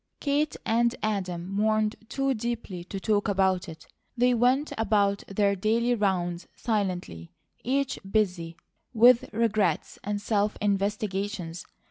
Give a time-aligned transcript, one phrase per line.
[0.19, 3.85] Kate and Adam mourned too deeply to talk about it.
[4.17, 7.29] They went about their daily rounds silently,
[7.63, 8.57] each busy
[8.95, 11.65] with regrets and self investigations.